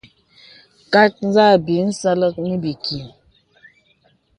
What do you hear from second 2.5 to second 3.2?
bìkì.